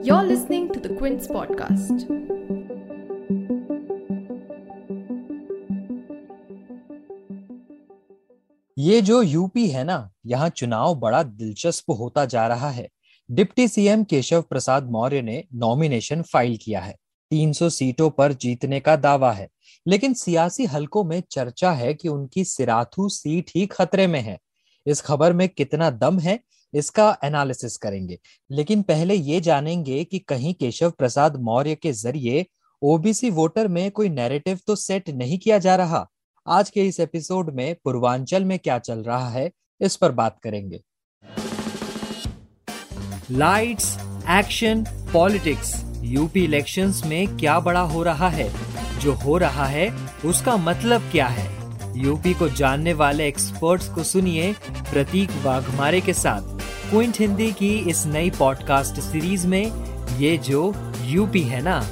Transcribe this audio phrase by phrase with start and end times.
[0.00, 2.24] You're listening to the Quince podcast.
[8.78, 12.88] ये जो UP है ना, यहाँ चुनाव बड़ा दिलचस्प होता जा रहा है।
[13.30, 16.96] डिप्टी सीएम केशव प्रसाद मौर्य ने नॉमिनेशन फ़ाइल किया है।
[17.30, 19.48] 300 सीटों पर जीतने का दावा है।
[19.86, 24.38] लेकिन सियासी हलकों में चर्चा है कि उनकी सिराथू सीट ही खतरे में है।
[24.86, 26.40] इस खबर में कितना दम है
[26.74, 28.18] इसका एनालिसिस करेंगे।
[28.50, 32.46] लेकिन पहले ये जानेंगे कि कहीं केशव प्रसाद मौर्य के ज़रिए
[32.82, 36.06] ओबीसी वोटर में कोई नैरेटिव तो सेट नहीं किया जा रहा।
[36.48, 40.80] आज के इस एपिसोड में पूर्वांचल में क्या चल रहा है, इस पर बात करेंगे।
[43.30, 43.96] Lights
[44.30, 48.48] action politics UP elections में क्या बड़ा हो रहा है?
[49.00, 49.88] जो हो रहा है,
[50.24, 51.52] उसका मतलब क्या है?
[51.96, 54.52] यूपी को जानने वाले एक्सपर्ट्स को सुनिए
[54.92, 56.53] प्रतीक वाघमारे के साथ।
[56.94, 59.72] क्विंट हिंदी की इस नई पॉडकास्ट सीरीज़ में
[60.18, 61.82] ये जो यूपी है ना।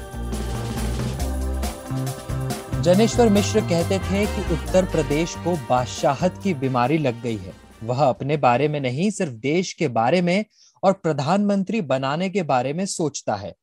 [2.81, 7.53] जनेश्वर मिश्र कहते थे कि उत्तर प्रदेश को बादशाहत की बीमारी लग गई है।
[7.85, 10.45] वह अपने बारे में नहीं, सिर्फ़ देश के बारे में
[10.83, 13.55] और प्रधानमंत्री बनाने के बारे में सोचता है।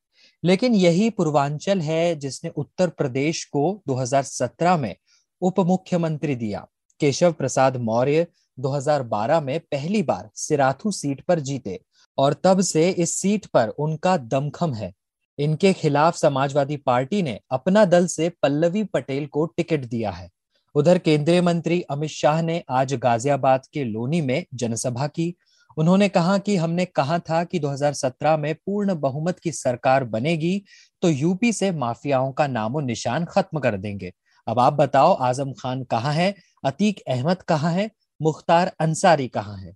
[0.44, 4.95] लेकिन यही पूर्वांचल है जिसने उत्तर प्रदेश को 2017 में
[5.42, 6.67] उप मुख्यमंत्री दिया।
[6.99, 8.27] केशव प्रसाद मौर्य
[8.59, 11.79] 2012 में पहली बार सिराथू सीट पर जीते
[12.17, 14.93] और तब से इस सीट पर उनका दमखम है।
[15.39, 20.30] इनके खिलाफ समाजवादी पार्टी ने अपना दल से पल्लवी पटेल को टिकट दिया है।
[20.75, 25.33] उधर केंद्रीय मंत्री अमित शाह ने आज गाजियाबाद के लोनी में जनसभा की।
[25.77, 30.61] उन्होंने कहा कि हमने कहा था कि 2017 में पूर्ण बहुमत की सरकार बनेगी
[31.02, 34.11] तो यूपी से माफियाओं का नामो निशान खत्म कर देंगे।
[34.47, 36.35] अब आप बताओ, आज़म खान कहाँ है?
[36.65, 37.89] अतीक अहमद कहाँ है?
[38.22, 39.75] मुख्तार अंसारी कहाँ है?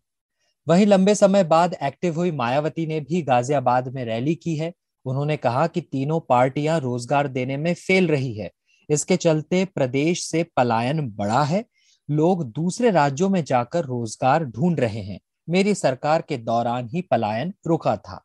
[0.68, 4.72] वहीं लंबे समय बाद एक्टिव हुई मायावती ने भी गाजियाबाद में रैली की है।
[5.06, 8.50] उन्होंने कहा कि तीनों पार्टियाँ रोज़गार देने में फेल रही है।
[8.90, 11.64] इसके चलते प्रदेश से पलायन बढ़ा है।
[12.10, 15.20] लोग दूसरे राज्यों में जाकर रोज़गार ढूंढ रहे हैं।
[15.50, 18.24] मेरी सरकार के दौरान ही पलायन रुका था।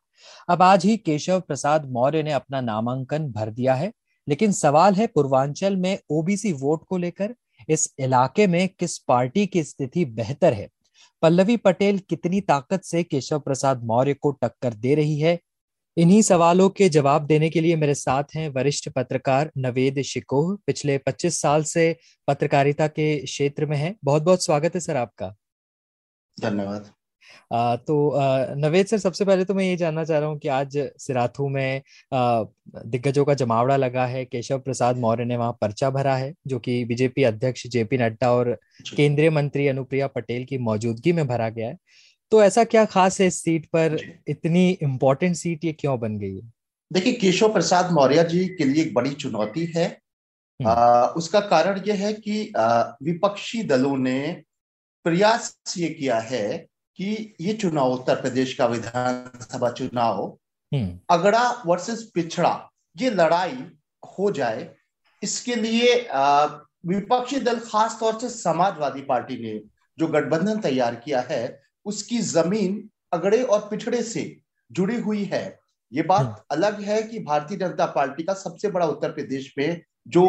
[0.49, 3.91] अब आज ही केशव प्रसाद मौर्य ने अपना नामांकन भर दिया है।
[4.27, 7.35] लेकिन सवाल है पूर्वांचल में ओबीसी वोट को लेकर।
[7.69, 10.69] इस इलाके में किस पार्टी की स्थिति बेहतर है?
[11.21, 15.39] पल्लवी पटेल कितनी ताकत से केशव प्रसाद मौर्य को टक्कर दे रही है?
[15.97, 20.97] इन्हीं सवालों के जवाब देने के लिए मेरे साथ हैं वरिष्ठ पत्रकार नवेद शिकोह। पिछले
[20.97, 21.97] 25 साल से
[22.27, 25.35] पत्रकारिता के क्षेत्र में हैं। बहुत बहुत स्वागत है सर आपका।
[26.39, 26.98] धन्यवाद।
[27.53, 28.13] तो
[28.57, 31.81] नवेद सर सबसे पहले तो मैं ये जानना चाह रहा हूँ कि आज सिराथू में
[32.13, 36.83] दिग्गजों का जमावड़ा लगा है केशव प्रसाद मौर्य ने वहाँ पर्चा भरा है जो कि
[36.85, 38.57] बीजेपी अध्यक्ष जेपी नड्डा और
[38.95, 41.77] केंद्रीय मंत्री अनुप्रिया पटेल की मौजूदगी में भरा गया है।
[42.31, 43.97] तो ऐसा क्या खास है इस सीट पर?
[44.27, 46.51] इतनी इम्पोर्टेंट सीट ये क्यों बन गई है?
[46.91, 49.85] देखिए केशव प्रसाद मौर्य जी के लिए एक बड़ी चुनौती है।
[50.59, 54.43] आ, हम्म। उसका कारण यह है कि आ, विपक्षी दलों ने
[55.05, 56.65] प्रयास ये किया है
[56.99, 60.25] कि ये चुनाव उत्तर प्रदेश का विधानसभा चुनाव
[60.71, 62.51] हम्म। अगड़ा वर्सेस पिछड़ा
[62.95, 63.57] ये लड़ाई
[64.03, 64.69] हो जाए
[65.23, 65.93] इसके लिए
[66.85, 69.59] विपक्षी दल खास तौर से समाजवादी पार्टी ने
[69.97, 71.41] जो गठबंधन तैयार किया है
[71.85, 74.23] उसकी ज़मीन अगड़े और पिछड़े से
[74.71, 75.43] जुड़ी हुई है
[75.91, 79.81] ये बात हम्म। अलग है कि भारतीय जनता पार्टी का सबसे बड़ा उत्तर प्रदेश में
[80.07, 80.25] जो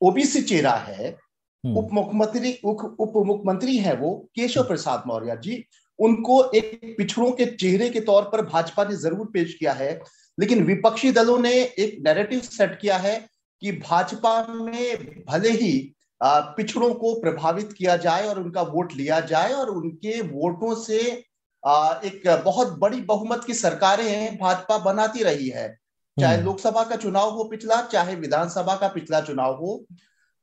[0.00, 1.16] ओबीसी चेहरा है।
[1.64, 5.64] उप मुख्यमंत्री उप मुख्यमंत्री है वो केशव प्रसाद मौर्य जी।
[5.98, 9.92] उनको एक पिछड़ों के चेहरे के तौर पर भाजपा ने ज़रूर पेश किया है
[10.38, 13.14] लेकिन विपक्षी दलों ने एक नैरेटिव सेट किया है
[13.62, 15.72] कि भाजपा में भले ही
[16.20, 22.22] पिछड़ों को प्रभावित किया जाए और उनका वोट लिया जाए और उनके वोटों से एक
[22.44, 25.68] बहुत बड़ी बहुमत की सरकारें भाजपा बनाती रही है।
[26.16, 29.84] चाहे हम्म। लोकसभा का चुनाव हो पिछला चाहे विधानसभा का पिछला चुनाव हो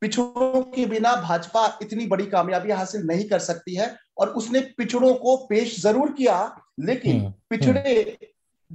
[0.02, 5.14] पिछड़ों के बिना भाजपा इतनी बड़ी कामयाबी हासिल नहीं कर सकती है और उसने पिछड़ों
[5.16, 6.40] को पेश ज़रूर किया
[6.80, 8.18] लेकिन हम्म, हम्म। पिछड़े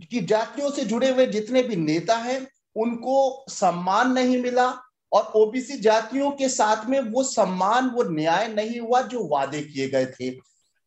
[0.03, 2.47] की जातियों से जुड़े हुए जितने भी नेता हैं
[2.77, 4.69] उनको सम्मान नहीं मिला
[5.13, 9.89] और ओबीसी जातियों के साथ में वो सम्मान वो न्याय नहीं हुआ जो वादे किए
[9.89, 10.31] गए थे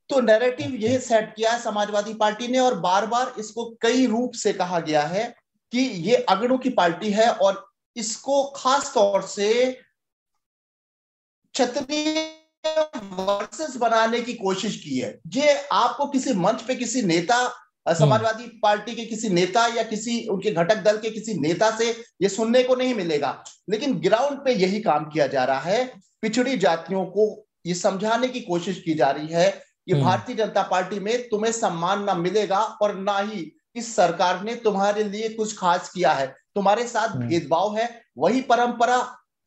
[0.09, 4.31] तो नैरेटिव यह सेट किया है समाजवादी पार्टी ने और बार बार इसको कई रूप
[4.33, 5.23] से कहा गया है
[5.73, 7.65] कि ये अगड़ों की पार्टी है और
[7.95, 9.51] इसको खास तौर से
[11.55, 12.23] क्षत्रिय
[13.13, 18.47] वर्सेस बनाने की कोशिश की है ये आपको किसी मंच पे किसी नेता हम्म। समाजवादी
[18.63, 21.89] पार्टी के किसी नेता या किसी उनके घटक दल के किसी नेता से
[22.21, 23.31] ये सुनने को नहीं मिलेगा
[23.69, 25.83] लेकिन ग्राउंड पे यही काम किया जा रहा है
[26.21, 27.27] पिछड़ी जातियों को
[27.65, 31.51] ये समझाने की कोशिश की जा रही है कि हम्म। भारतीय जनता पार्टी में तुम्हें
[31.53, 36.27] सम्मान ना मिलेगा और ना ही इस सरकार ने तुम्हारे लिए कुछ खास किया है
[36.55, 38.97] तुम्हारे साथ हम्म। भेदभाव है वही परंपरा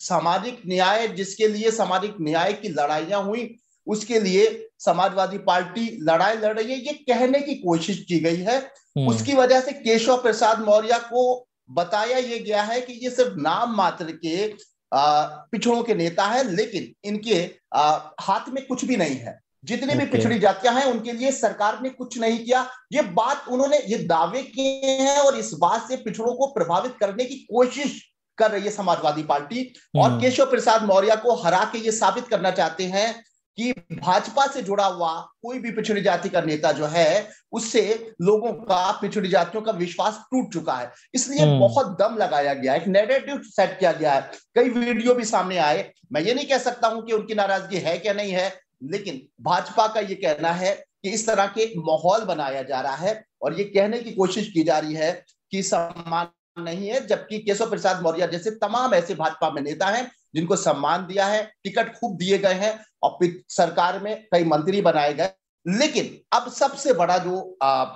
[0.00, 6.58] सामाजिक न्याय जिसके लिए सामाजिक न्याय की लड़ाइयाँ हुई उसके लिए समाजवादी पार्टी लड़ाई लड़
[6.58, 10.60] रही है ये कहने की कोशिश की गई है। हम्म। उसकी वजह से केशव प्रसाद
[10.60, 14.54] मौर्य को बताया ये गया है कि ये सिर्फ़ नाम मात्र के
[14.94, 20.06] पिछड़ों के नेता है लेकिन इनके आ, हाथ में कुछ भी नहीं है। जितने भी
[20.06, 24.42] पिछड़ी जातियाँ हैं उनके लिए सरकार ने कुछ नहीं किया। ये बात उन्होंने ये दावे
[24.42, 28.07] किए हैं और इस बात से पिछड़ों को प्रभावित करने की कोशिश
[28.38, 32.28] कर रही है समाजवादी पार्टी। और हम्म। केशव प्रसाद मौर्य को हरा के ये साबित
[32.28, 33.14] करना चाहते हैं
[33.58, 35.10] कि भाजपा से जुड़ा हुआ
[35.42, 37.82] कोई भी पिछड़ी जाति का नेता जो है उससे
[38.22, 42.74] लोगों का पिछड़ी जातियों का विश्वास टूट चुका है। इसलिए हम्म। बहुत दम लगाया गया
[42.74, 46.58] एक नेगेटिव सेट किया गया है। कई वीडियो भी सामने आए। मैं ये नहीं कह
[46.58, 48.52] सकता हूँ कि उनकी नाराज़गी है क्या नहीं है
[48.82, 53.22] लेकिन भाजपा का ये कहना है कि इस तरह के माहौल बनाया जा रहा है।
[53.42, 55.12] और ये कहने की कोशिश की जा रही है
[55.52, 56.28] कि सम्मान
[56.60, 61.06] नहीं है जबकि केशव प्रसाद मौर्य जैसे तमाम ऐसे भाजपा में नेता हैं जिनको सम्मान
[61.06, 63.18] दिया है टिकट खूब दिए गए हैं और
[63.50, 65.30] सरकार में कई मंत्री बनाए गए
[65.66, 67.40] लेकिन अब सबसे बड़ा जो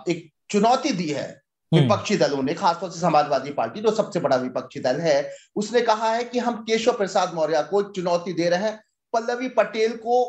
[0.09, 1.29] एक चुनौती दी है
[1.73, 5.17] हम्म। विपक्षी दलों ने खासतौर से समाजवादी पार्टी जो सबसे बड़ा विपक्षी दल है
[5.57, 8.81] उसने कहा है कि हम केशव प्रसाद मौर्य को चुनौती दे रहे हैं
[9.15, 10.23] पल्लवी पटेल को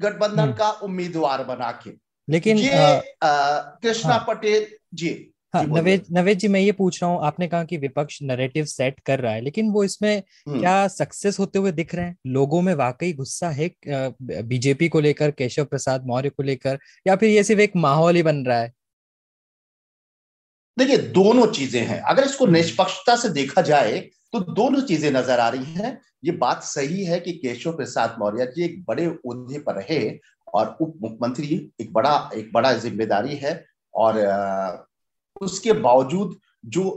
[0.00, 1.90] गठबंधन हम्म। का उम्मीदवार बना के
[2.28, 2.58] लेकिन
[3.82, 5.10] कृष्णा हाँ, पटेल जी
[5.54, 8.98] हाँ नवेद नवेद जी मैं ये पूछ रहा हूँ आपने कहा कि विपक्ष नैरेटिव सेट
[9.00, 12.16] कर रहा है लेकिन वो इसमें हम्म। क्या सक्सेस होते हुए दिख रहे हैं?
[12.28, 13.70] लोगों में वाकई गुस्सा है
[14.22, 18.22] बीजेपी को लेकर केशव प्रसाद मौर्य को लेकर या फिर ये सिर्फ़ एक माहौल ही
[18.22, 18.72] बन रहा है?
[20.76, 23.98] देखिए दोनों चीज़ें हैं। अगर इसको हम्म। निष्पक्षता से देखा जाए
[24.32, 28.46] तो दोनों चीज़ें नज़र आ रही हैं। ये बात सही है कि केशव प्रसाद मौर्य
[28.46, 30.00] जी एक बड़े उद्दे पर रहे
[30.54, 33.54] और उप मुख्यमंत्री एक बड़ा एक बड़ा ज़िम्मेदारी है
[33.94, 34.18] और
[35.40, 36.36] उसके बावजूद
[36.66, 36.90] जो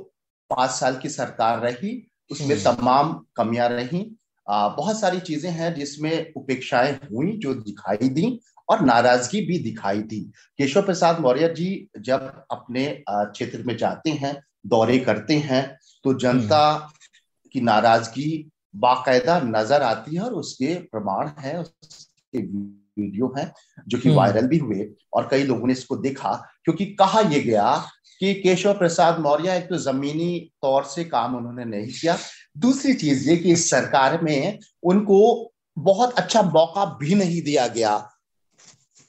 [0.50, 1.92] पाँच साल की सरकार रही
[2.32, 4.06] उसमें हम्म। तमाम कमियाँ रही
[4.48, 8.40] आ, बहुत सारी चीज़ें हैं जिसमें उपेक्षाएँ हुई जो दिखाई दी
[8.70, 10.20] और नाराज़गी भी दिखाई दी
[10.60, 11.70] केशव प्रसाद मौर्य जी
[12.00, 14.36] जब अपने क्षेत्र में जाते हैं
[14.68, 15.64] दौरे करते हैं
[16.06, 18.32] तो जनता हम्म। की नाराज़गी
[18.78, 23.52] बाकायदा नज़र आती है और उसके प्रमाण है उसके वीडियो है
[23.88, 26.34] जो कि वायरल हम्म। भी हुए और कई लोगों ने इसको देखा
[26.66, 27.72] क्योंकि कहा यह गया
[28.20, 32.18] कि केशव प्रसाद मौर्य एक तो जमीनी तौर से काम उन्होंने नहीं किया।
[32.58, 38.10] दूसरी चीज़ ये कि इस सरकार में उनको बहुत अच्छा मौका भी नहीं दिया गया।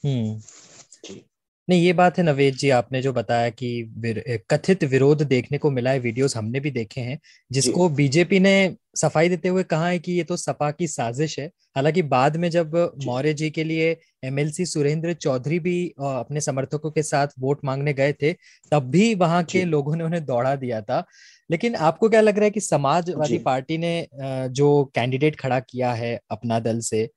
[0.05, 0.41] हम्म।
[1.71, 5.69] नहीं ये बात है नवेद जी आपने जो बताया कि विर, कथित विरोध देखने को
[5.71, 7.19] मिला है वीडियोस हमने भी देखे हैं
[7.51, 8.53] जिसको बीजेपी ने
[8.97, 11.45] सफ़ाई देते हुए कहा है कि ये तो सपा की साजिश है।
[11.75, 12.75] हालाँकि बाद में जब
[13.05, 18.13] मौर्य जी के लिए एमएलसी सुरेंद्र चौधरी भी अपने समर्थकों के साथ वोट मांगने गए
[18.13, 18.33] थे
[18.71, 21.03] तब भी वहाँ के लोगों ने उन्हें दौड़ा दिया था।
[21.49, 23.93] लेकिन आपको क्या लग रहा है कि समाजवादी पार्टी ने
[24.51, 27.09] जो कैंडिडेट खड़ा किया है अपना दल से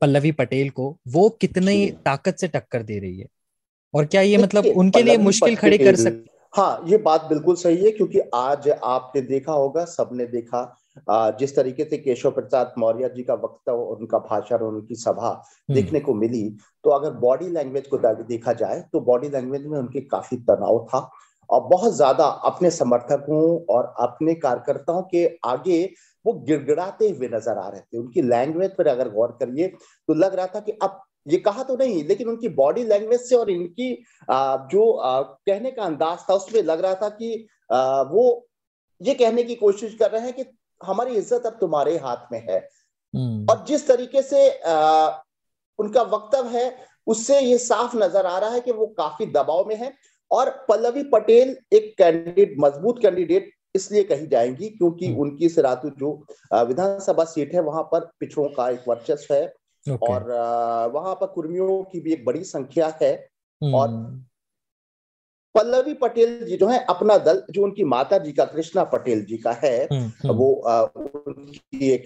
[0.00, 3.26] पल्लवी पटेल को वो कितनी ताकत से टक्कर दे रही है?
[3.94, 7.84] और क्या ये मतलब उनके लिए मुश्किल खड़ी कर सकते हाँ ये बात बिल्कुल सही
[7.84, 10.62] है क्योंकि आज आपने देखा होगा सबने देखा
[11.38, 15.28] जिस तरीके से केशव प्रसाद मौर्य जी का वक्तव्य और उनका भाषण और उनकी सभा
[15.28, 16.42] हम्म। देखने को मिली।
[16.84, 21.08] तो अगर बॉडी लैंग्वेज को देखा जाए तो बॉडी लैंग्वेज में उनके काफ़ी तनाव था।
[21.50, 23.42] और बहुत ज़्यादा अपने समर्थकों
[23.74, 25.82] और अपने कार्यकर्ताओं के आगे
[26.24, 30.34] वो गिड़गिड़ाते हुए नज़र आ रहे थे। उनकी लैंग्वेज पर अगर गौर करिए तो लग
[30.34, 33.92] रहा था कि अब ये कहा तो नहीं लेकिन उनकी बॉडी लैंग्वेज से और इनकी
[34.70, 34.84] जो
[35.46, 37.34] कहने का अंदाज था उसमें लग रहा था कि
[38.10, 38.24] वो
[39.00, 40.44] ये कहने की कोशिश कर रहे हैं कि
[40.80, 42.58] हमारी इज़्ज़त अब तुम्हारे हाथ में है
[43.14, 44.48] हम्म। और जिस तरीके से
[45.78, 46.76] उनका वक्तव्य है
[47.06, 49.92] उससे ये साफ़ नज़र आ रहा है कि वो काफ़ी दबाव में है
[50.30, 56.12] और पल्लवी पटेल एक कैंडिडेट मज़बूत कैंडिडेट इसलिए कही जाएँगी क्योंकि हम्म। उनकी सिरातु जो
[56.52, 59.52] विधानसभा सीट है वहाँ पर पिछड़ों का एक वर्चस्व है
[59.88, 60.10] okay.
[60.10, 60.22] और
[60.90, 63.28] वहाँ पर कुर्मियों की भी एक बड़ी संख्या है
[63.64, 63.74] hmm.
[63.74, 63.88] और
[65.54, 69.36] पल्लवी पटेल जी जो है अपना दल जो उनकी माता जी का कृष्णा पटेल जी
[69.36, 70.12] का है hmm.
[70.24, 70.52] वो
[71.06, 72.04] उनकी एक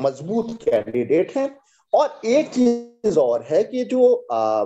[0.00, 1.56] मज़बूत कैंडिडेट है
[1.94, 4.64] और एक चीज़ और है कि जो आ,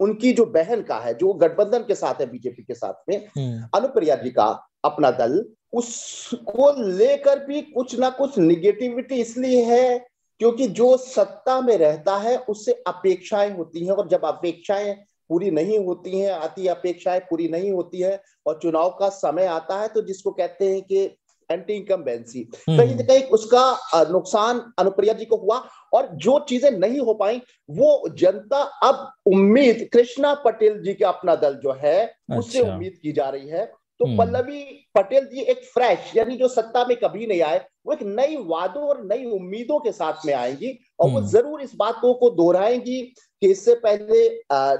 [0.00, 3.26] उनकी जो बहन का है जो गठबंधन के साथ है बीजेपी के साथ में.
[3.74, 10.07] अनुप्रिया जी का अपना दल उसको लेकर भी कुछ ना कुछ निगेटिविटी इसलिए है
[10.40, 14.94] क्योंकि जो सत्ता में रहता है उससे अपेक्षाएँ होती हैं और जब अपेक्षाएँ
[15.28, 19.80] पूरी नहीं होती हैं आती अपेक्षाएँ पूरी नहीं होती है और चुनाव का समय आता
[19.80, 21.16] है तो जिसको कहते हैं कि
[21.50, 23.78] एंटी इनकम्बेंसी कहीं ना कहीं उसका
[24.10, 29.88] नुकसान अनुप्रिया जी को हुआ और जो चीज़ें नहीं हो पाई वो जनता अब उम्मीद
[29.92, 33.72] कृष्णा पटेल जी का अपना दल जो है अच्छा। उससे। उम्मीद की जा रही है
[34.00, 34.62] तो हम्म। पल्लवी
[34.94, 38.82] पटेल जी एक फ्रेश यानी जो सत्ता में कभी नहीं आए वो एक नई वादों
[38.82, 43.00] और नई उम्मीदों के साथ में आएँगी और वो हम्म। ज़रूर इस बातों को दोहराएँगी
[43.42, 44.28] कि इससे पहले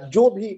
[0.09, 0.53] जो भी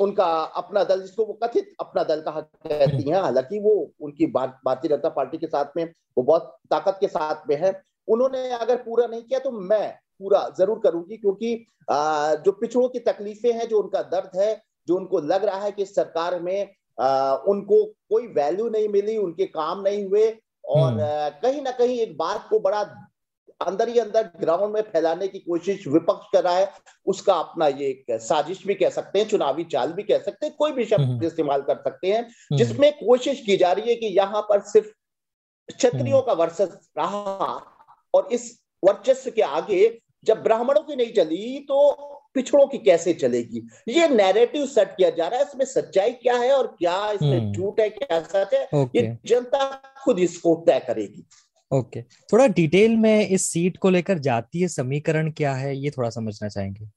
[0.00, 4.88] उनका अपना दल जिसको वो कथित अपना दल कहा कहती हैं हालाँकि वो उनकी भारतीय
[4.88, 9.06] जनता पार्टी के साथ में वो बहुत ताकत के साथ में है उन्होंने अगर पूरा
[9.06, 11.54] नहीं किया तो मैं पूरा ज़रूर करूँगी क्योंकि
[12.40, 14.54] जो पिछड़ों की तकलीफें हैं जो उनका दर्द है
[14.88, 19.80] जो उनको लग रहा है कि सरकार में उनको कोई वैल्यू नहीं मिली उनके काम
[19.80, 20.28] नहीं हुए
[20.66, 22.80] और हम्म। कहीं ना कहीं एक बात को बड़ा
[23.60, 26.72] अंदर ही अंदर ग्राउंड में फैलाने की कोशिश विपक्ष कर रहा है
[27.06, 30.54] उसका अपना ये एक साजिश भी कह सकते हैं चुनावी चाल भी कह सकते हैं
[30.58, 33.94] कोई भी शब्द हम्म। इस्तेमाल कर सकते हैं हम्म। जिसमें कोशिश की जा रही है
[33.94, 34.88] कि यहाँ पर सिर्फ़
[35.68, 37.46] क्षत्रियों का वर्चस्व रहा
[38.14, 38.50] और इस
[38.82, 41.78] वर्चस्व के आगे जब ब्राह्मणों की नहीं चली तो
[42.36, 43.66] पिछड़ों की कैसे चलेगी?
[43.88, 47.52] ये नैरेटिव सेट किया जा रहा है इसमें सच्चाई क्या है और क्या इसमें हम्म।
[47.52, 49.70] झूठ है क्या सच है ये जनता
[50.04, 51.24] खुद इसको तय करेगी।
[51.70, 56.48] ओके। थोड़ा डिटेल में इस सीट को लेकर जातीय समीकरण क्या है ये थोड़ा समझना
[56.48, 56.88] चाहेंगे।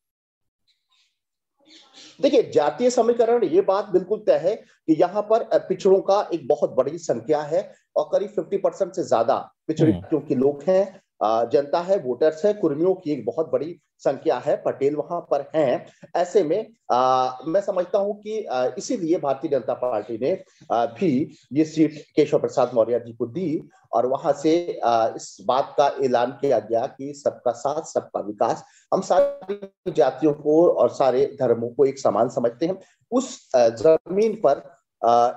[2.20, 6.74] देखिए जातीय समीकरण ये बात बिल्कुल तय है कि यहाँ पर पिछड़ों का एक बहुत
[6.76, 7.62] बड़ी संख्या है
[7.96, 9.36] और करीब 50 परसेंट से ज़्यादा
[9.68, 10.84] पिछड़े हम्म। के लोग हैं।
[11.22, 15.86] जनता है वोटर्स है कुर्मियों की एक बहुत बड़ी संख्या है पटेल वहाँ पर हैं।
[16.16, 18.38] ऐसे में आ, मैं समझता हूँ कि
[18.78, 20.32] इसीलिए भारतीय जनता पार्टी ने
[20.72, 25.38] आ, भी ये सीट केशव प्रसाद मौर्य जी को दी और वहाँ से आ, इस
[25.48, 30.90] बात का ऐलान किया गया कि सबका साथ सबका विकास। हम सारी जातियों को और
[30.94, 32.80] सारे धर्मों को एक समान समझते हैं।
[33.12, 34.68] उस ज़मीन पर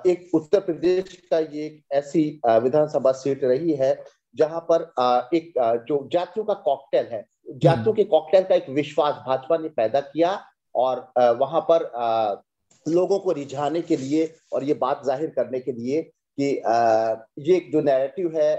[0.09, 3.93] एक उत्तर प्रदेश का ये एक ऐसी विधानसभा सीट रही है
[4.35, 4.91] जहाँ पर
[5.33, 5.53] एक
[5.87, 9.99] जो जातियों का कॉकटेल है जातियों हम्म। के कॉकटेल का एक विश्वास भाजपा ने पैदा
[10.01, 10.39] किया
[10.75, 11.07] और
[11.39, 11.89] वहाँ पर
[12.85, 16.01] लोगों को रिझाने के लिए और ये बात ज़ाहिर करने के लिए
[16.39, 16.49] कि
[17.41, 18.53] ये जो नैरेटिव है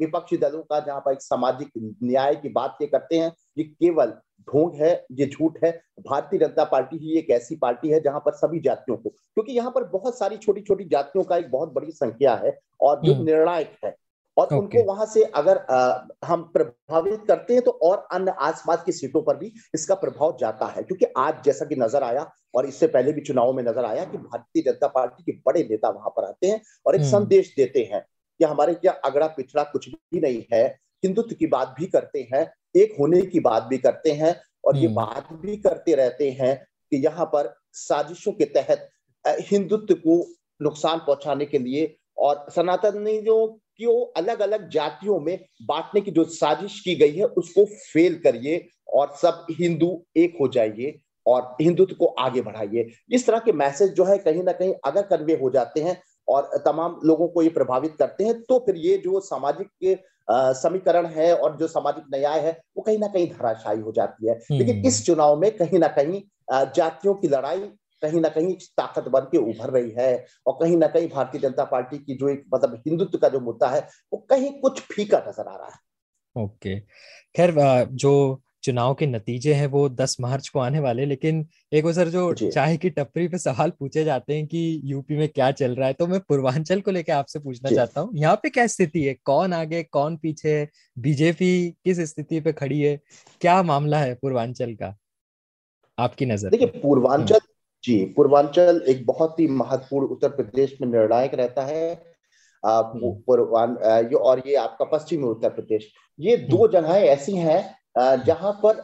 [0.00, 1.70] विपक्षी दलों का जहाँ पर एक सामाजिक
[2.02, 4.12] न्याय की बात ये करते हैं ये केवल
[4.48, 5.70] ढोंग है ये झूठ है
[6.00, 9.70] भारतीय जनता पार्टी ही एक ऐसी पार्टी है जहाँ पर सभी जातियों को क्योंकि यहाँ
[9.70, 13.24] पर बहुत सारी छोटी छोटी जातियों का एक बहुत बड़ी संख्या है और जो हम्म।
[13.24, 13.94] निर्णायक है
[14.38, 14.58] और okay.
[14.58, 19.22] उनको वहाँ से अगर आ, हम प्रभावित करते हैं तो और अन्य आसपास की सीटों
[19.22, 23.12] पर भी इसका प्रभाव जाता है क्योंकि आज जैसा कि नज़र आया और इससे पहले
[23.12, 26.46] भी चुनाव में नज़र आया कि भारतीय जनता पार्टी के बड़े नेता वहाँ पर आते
[26.46, 28.04] हैं और एक हम्म। संदेश देते हैं
[28.40, 30.66] कि हमारे क्या अगड़ा पिछड़ा कुछ भी नहीं है
[31.04, 34.86] हिंदुत्व की बात भी करते हैं एक होने की बात भी करते हैं और ये
[34.86, 36.56] हम्म। बात भी करते रहते हैं
[36.92, 38.88] कि यहाँ पर साजिशों के तहत
[39.50, 40.24] हिंदुत्व को
[40.60, 43.46] नुकसान पहुँचाने के लिए और सनातनियों
[43.80, 48.66] को अलग अलग जातियों में बांटने की जो साजिश की गई है उसको फेल करिए
[48.94, 53.90] और सब हिंदू एक हो जाइए और हिंदुत्व को आगे बढ़ाइए इस तरह के मैसेज
[53.92, 57.48] जो है कहीं ना कहीं अगर कन्वे हो जाते हैं और तमाम लोगों को ये
[57.48, 59.96] प्रभावित करते हैं तो फिर ये जो सामाजिक के
[60.30, 64.38] समीकरण है और जो सामाजिक न्याय है वो कहीं ना कहीं धराशायी हो जाती है
[64.50, 67.60] लेकिन हम्म। इस चुनाव में कहीं ना कहीं जातियों की लड़ाई
[68.02, 71.64] कहीं ना कहीं ताकत बन के उभर रही है और कहीं ना कहीं भारतीय जनता
[71.64, 73.80] पार्टी की जो एक मतलब हिंदुत्व का जो मुद्दा है
[74.12, 75.86] वो कहीं कुछ फीका नज़र आ रहा है।
[76.36, 76.78] ओके।
[77.36, 77.54] खैर
[77.86, 82.08] जो चुनाव के नतीजे हैं वो 10 मार्च को आने वाले लेकिन एक वो सर
[82.08, 85.86] जो चाय की टपरी पे सवाल पूछे जाते हैं कि यूपी में क्या चल रहा
[85.88, 89.14] है तो मैं पूर्वांचल को लेकर आपसे पूछना चाहता हूँ यहाँ पे क्या स्थिति है?
[89.24, 90.48] कौन आगे कौन पीछे?
[90.50, 92.98] है बीजेपी किस स्थिति पे खड़ी है?
[93.40, 94.94] क्या मामला है पूर्वांचल का?
[95.98, 97.38] आपकी नज़र। देखिए पूर्वांचल
[97.84, 101.94] जी पूर्वांचल एक बहुत ही महत्वपूर्ण उत्तर प्रदेश में निर्णायक रहता है।
[102.62, 108.52] पूर्वान ये और ये आपका पश्चिमी उत्तर प्रदेश। ये दो जगह जगहें ऐसी हैं जहाँ
[108.64, 108.82] पर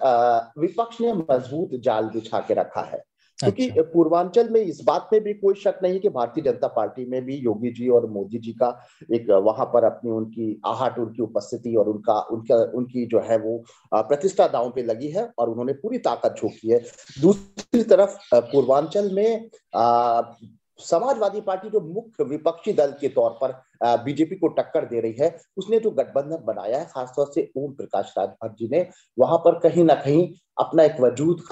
[0.59, 3.03] विपक्ष ने मज़बूत जाल बिछा के रखा है।
[3.39, 7.05] क्योंकि अच्छा। पूर्वांचल में इस बात में भी कोई शक नहीं कि भारतीय जनता पार्टी
[7.05, 8.69] में भी योगी जी और मोदी जी का
[9.13, 13.63] एक वहाँ पर अपनी उनकी आहट उनकी उपस्थिति और उनका उनका उनकी जो है वो
[13.93, 16.79] प्रतिष्ठा दांव पे लगी है और उन्होंने पूरी ताकत झोंकी है
[17.21, 19.49] दूसरी तरफ़ पूर्वांचल में
[20.81, 23.53] समाजवादी पार्टी जो मुख्य विपक्षी दल के तौर पर
[24.05, 28.15] बीजेपी को टक्कर दे रही है उसने जो गठबंधन बनाया है खासतौर से ओम प्रकाश
[28.19, 28.87] राजभर जी ने
[29.19, 31.43] वहाँ पर कहीं ना कहीं अपना एक वजूद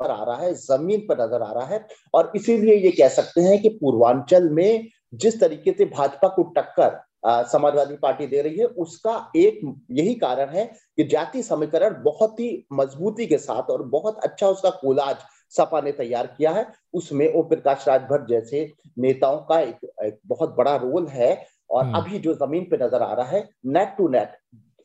[0.00, 3.40] पर आ रहा है ज़मीन पर नज़र आ रहा है। और इसीलिए ये कह सकते
[3.40, 7.00] हैं कि पूर्वांचल में जिस तरीके से भाजपा को टक्कर
[7.48, 9.60] समाजवादी पार्टी दे रही है उसका एक
[9.90, 10.64] यही कारण है
[10.96, 15.16] कि जाति समीकरण बहुत ही मजबूती के साथ और बहुत अच्छा उसका कोलाज
[15.52, 20.54] सपा ने तैयार किया है। उसमें ओम प्रकाश राजभर जैसे नेताओं का एक, एक बहुत
[20.56, 24.36] बड़ा रोल है। और अभी जो ज़मीन पे नज़र आ रहा है नेट टू नेट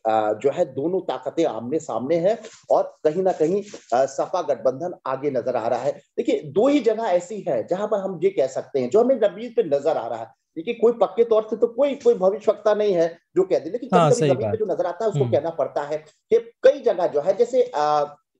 [0.05, 2.37] जो है दोनों ताकतें आमने सामने हैं
[2.71, 3.61] और कहीं ना कहीं
[3.93, 7.99] सपा गठबंधन आगे नज़र आ रहा है। देखिए दो ही जगह ऐसी है जहाँ पर
[7.99, 10.93] हम ये कह सकते हैं जो हमें ज़मीन पे नज़र आ रहा है। देखिए कोई
[11.01, 14.57] पक्के तौर से तो कोई कोई भविष्यवक्ता नहीं है जो कह दे लेकिन हाँ, कभी
[14.57, 17.61] जो नज़र आता है उसको हम्म। कहना पड़ता है कि कई जगह जो है जैसे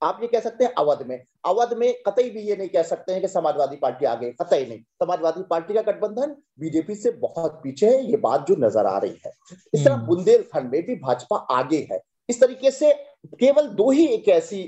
[0.02, 3.12] आप ये कह सकते हैं अवध में। अवध में कतई भी ये नहीं कह सकते
[3.12, 7.90] हैं कि समाजवादी पार्टी आगे कतई नहीं। समाजवादी पार्टी का गठबंधन बीजेपी से बहुत पीछे
[7.90, 9.32] है ये बात जो नज़र आ रही है।
[9.74, 12.94] इस तरह हम्म। बुंदेलखंड में भी भाजपा आगे है। इस तरीके से
[13.40, 14.64] केवल दो ही एक ऐसी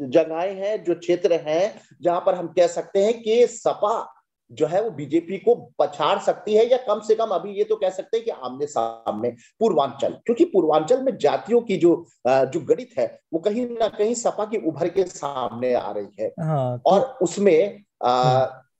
[0.00, 4.11] जगहें हैं जो क्षेत्र हैं जहाँ पर हम कह सकते हैं कि सपा
[4.52, 7.76] जो है वो बीजेपी को पछाड़ सकती है या कम से कम अभी ये तो
[7.76, 9.30] कह सकते हैं कि आमने सामने
[9.60, 11.94] पूर्वांचल क्योंकि पूर्वांचल में जातियों की जो
[12.28, 16.32] जो गणित है वो कहीं ना कहीं सपा की उभर के सामने आ रही है।
[16.40, 17.82] हाँ, तो, और उसमें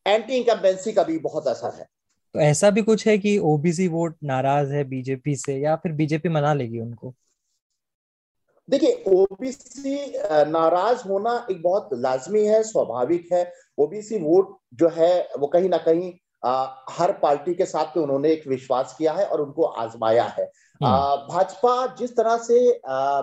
[0.06, 1.86] एंटी इनकम्बेंसी का भी बहुत असर है।
[2.34, 6.28] तो ऐसा भी कुछ है कि ओबीसी वोट नाराज़ है बीजेपी से या फिर बीजेपी
[6.28, 7.14] मना लेगी उनको?
[8.68, 9.94] देखिए ओबीसी
[10.48, 13.44] नाराज़ होना एक बहुत लाजमी है स्वाभाविक है
[13.78, 18.30] ओबीसी वोट जो है वो कहीं ना कहीं आ, हर पार्टी के साथ में उन्होंने
[18.32, 20.44] एक विश्वास किया है और उनको आजमाया है
[20.80, 23.20] हम्म। भाजपा जिस तरह से आ,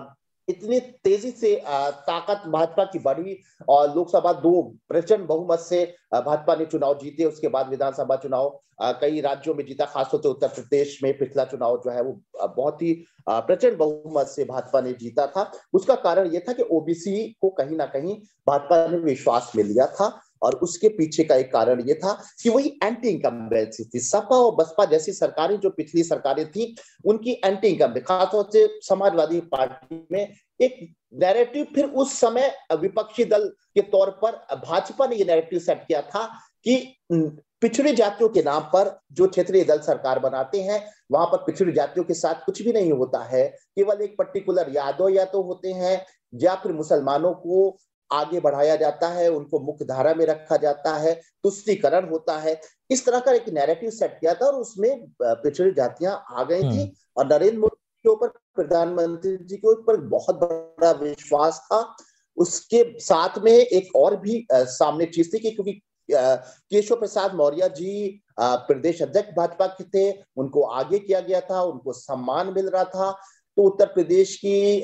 [0.50, 3.36] इतनी तेज़ी से ताकत भाजपा की बढ़ी
[3.68, 8.58] और लोकसभा दो प्रचंड बहुमत से भाजपा ने चुनाव जीते। उसके बाद विधानसभा चुनाव
[9.00, 12.82] कई राज्यों में जीता, खासतौर से उत्तर प्रदेश में पिछला चुनाव जो है वो बहुत
[12.82, 12.92] ही
[13.28, 17.76] प्रचंड बहुमत से भाजपा ने जीता था। उसका कारण यह था कि ओबीसी को कहीं
[17.76, 18.14] ना कहीं
[18.46, 20.08] भाजपा ने विश्वास में लिया था।
[20.42, 24.54] और उसके पीछे का एक कारण ये था कि वही एंटी इनकम्बेंसी थी। सपा और
[24.56, 30.34] बसपा जैसी सरकारें जो पिछली सरकारें थी, उनकी एंटी इनकम खासतौर से समाजवादी पार्टी में
[30.60, 30.78] एक
[31.14, 36.00] नैरेटिव फिर उस समय विपक्षी दल के तौर पर भाजपा ने ये नैरेटिव सेट किया
[36.04, 36.26] था
[36.64, 36.76] कि
[37.12, 40.80] पिछड़ी जातियों के नाम पर जो क्षेत्रीय दल सरकार बनाते हैं,
[41.12, 45.08] वहाँ पर पिछड़ी जातियों के साथ कुछ भी नहीं होता है। केवल एक पर्टिकुलर यादव
[45.08, 46.04] या तो होते हैं
[46.34, 47.76] या फिर मुसलमानों को
[48.12, 51.14] आगे बढ़ाया जाता है उनको मुख्य धारा में रखा जाता है
[51.44, 56.24] तुष्टिकरण होता है। इस तरह का एक नैरेटिव सेट किया था और उसमें पिछड़ी जातियाँ
[56.30, 60.90] आ गई थी हम्म। और नरेंद्र मोदी के ऊपर प्रधानमंत्री जी के ऊपर बहुत बड़ा
[61.00, 61.96] विश्वास था।
[62.36, 67.68] उसके साथ में एक और भी आ, सामने चीज़ थी कि क्योंकि केशव प्रसाद मौर्य
[67.68, 72.84] जी प्रदेश अध्यक्ष भाजपा के थे उनको आगे किया गया था उनको सम्मान मिल रहा
[72.84, 73.10] था।
[73.56, 74.82] तो उत्तर प्रदेश की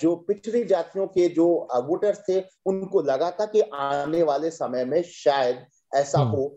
[0.00, 1.46] जो पिछड़ी जातियों के जो
[1.84, 6.48] वोटर्स थे उनको लगा था कि आने वाले समय में शायद ऐसा हम्म। हो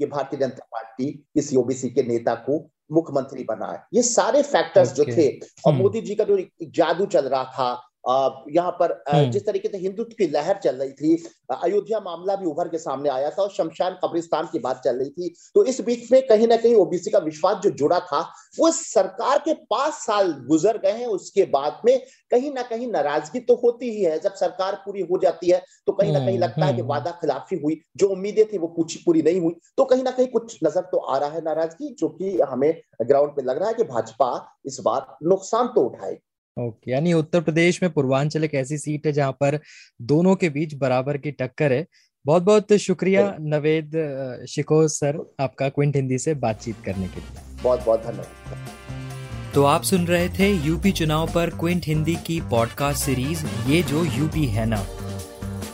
[0.00, 2.58] कि भारतीय जनता पार्टी किसी ओबीसी के नेता को
[2.92, 7.28] मुख्यमंत्री बनाए ये सारे फैक्टर्स जो थे और हम्म। मोदी जी का जो जादू चल
[7.28, 7.70] रहा था
[8.04, 11.16] यहाँ पर हम्म। जिस तरीके से हिंदुत्व की लहर चल रही थी
[11.52, 15.10] अयोध्या मामला भी उभर के सामने आया था और शमशान कब्रिस्तान की बात चल रही
[15.10, 18.20] थी तो इस बीच में कहीं ना कहीं ओबीसी का विश्वास जो जुड़ा था
[18.58, 21.98] वो सरकार के पाँच साल गुजर गए हैं उसके बाद में
[22.30, 25.92] कहीं ना कहीं नाराज़गी तो होती ही है जब सरकार पूरी हो जाती है तो
[25.92, 28.68] कहीं ना कहीं हम्म, लगता है कि हम्म। वादा खिलाफी हुई जो उम्मीदें थी वो
[28.72, 31.94] कुछ पूरी नहीं हुई तो कहीं ना कहीं कुछ नज़र तो आ रहा है नाराज़गी
[31.98, 34.34] जो कि हमें ग्राउंड पे लग रहा है कि भाजपा
[34.66, 36.20] इस बार नुकसान तो उठाएगी
[36.56, 39.58] ओके यानी उत्तर प्रदेश में पूर्वांचल एक ऐसी सीट है जहाँ पर
[40.02, 41.86] दोनों के बीच बराबर की टक्कर है।
[42.24, 47.84] बहुत बहुत शुक्रिया नवेद शिको सर आपका क्विंट हिंदी से बातचीत करने के लिए। बहुत
[47.86, 53.44] बहुत धन्यवाद। तो आप सुन रहे थे यूपी चुनाव पर क्विंट हिंदी की पॉडकास्ट सीरीज़
[53.68, 54.84] ये जो यूपी है ना।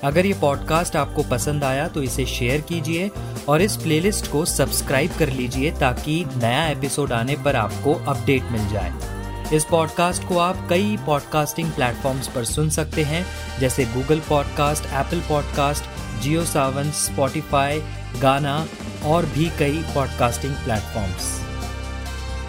[0.04, 3.10] अगर ये पॉडकास्ट आपको पसंद आया तो इसे शेयर कीजिए
[3.48, 8.68] और इस प्लेलिस्ट को सब्सक्राइब कर लीजिए ताकि नया एपिसोड आने पर आपको अपडेट मिल
[8.68, 9.17] जाए।
[9.52, 13.26] इस पॉडकास्ट को आप कई पॉडकास्टिंग प्लेटफॉर्म्स पर सुन सकते हैं,
[13.60, 15.84] जैसे Google podcast Apple podcast
[16.22, 17.82] Jio Saavn Spotify
[18.20, 18.66] Gaana
[19.04, 21.48] और भी कई पॉडकास्टिंग प्लेटफॉर्म्स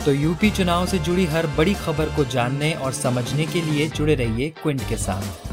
[0.06, 4.16] तो यूपी चुनाव से जुड़ी हर बड़ी खबर को जानने और समझने के लिए जुड़े
[4.16, 5.49] रहिए क्विंट के साथ।